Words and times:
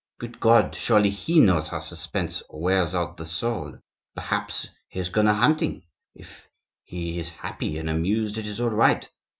Good 0.19 0.39
God! 0.39 0.73
surely 0.73 1.11
he 1.11 1.39
knows 1.39 1.67
how 1.67 1.79
suspense 1.79 2.41
wears 2.49 2.95
out 2.95 3.17
the 3.17 3.27
soul! 3.27 3.77
Perhaps 4.15 4.69
he 4.87 4.97
has 4.97 5.09
gone 5.09 5.27
a 5.27 5.33
hunting? 5.35 5.83
If 6.15 6.49
he 6.83 7.19
is 7.19 7.29
happy 7.29 7.77
and 7.77 7.87
amused, 7.87 8.39
it 8.39 8.47
is 8.47 8.59
all 8.59 8.71
right. 8.71 9.07